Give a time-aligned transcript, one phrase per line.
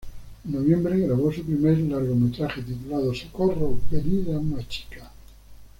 [0.45, 5.11] En noviembre, grabó su primer largometraje titulado "Socorro, ¡Venir a una chica!